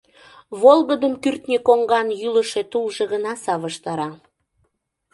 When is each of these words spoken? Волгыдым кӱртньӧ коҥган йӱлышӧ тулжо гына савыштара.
Волгыдым 0.61 1.13
кӱртньӧ 1.23 1.57
коҥган 1.67 2.07
йӱлышӧ 2.21 2.61
тулжо 2.71 3.03
гына 3.13 3.33
савыштара. 3.43 4.09